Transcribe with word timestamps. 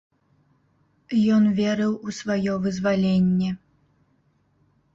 Ён 1.35 1.43
верыў 1.59 1.93
у 2.09 2.15
сваё 2.21 2.53
вызваленне. 2.65 3.49